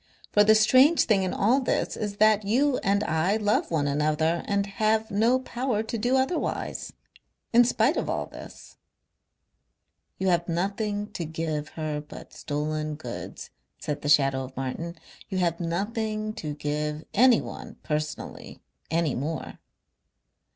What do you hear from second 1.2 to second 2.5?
in all this is that